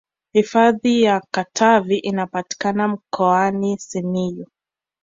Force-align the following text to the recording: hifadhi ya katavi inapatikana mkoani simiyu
hifadhi 0.33 1.01
ya 1.01 1.21
katavi 1.31 1.97
inapatikana 1.97 2.87
mkoani 2.87 3.79
simiyu 3.79 4.47